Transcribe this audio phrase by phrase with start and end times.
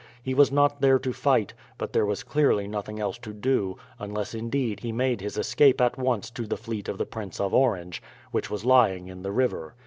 [0.23, 4.33] He was not there to fight; but there was clearly nothing else to do, unless
[4.33, 8.01] indeed he made his escape at once to the fleet of the Prince of Orange,
[8.31, 9.75] which was lying in the river.